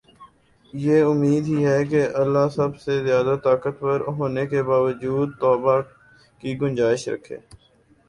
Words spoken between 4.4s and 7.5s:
کے باوجود توبہ کی گنجائش رکھے